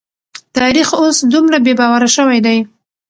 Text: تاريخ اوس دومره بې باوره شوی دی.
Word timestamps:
تاريخ 0.57 0.87
اوس 1.01 1.17
دومره 1.33 1.57
بې 1.65 1.73
باوره 1.79 2.09
شوی 2.15 2.39
دی. 2.45 2.57